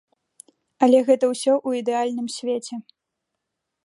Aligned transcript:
Але 0.85 1.01
гэта 1.09 1.25
ўсё 1.33 1.53
ў 1.67 1.83
ідэальным 1.85 2.27
свеце. 2.39 2.75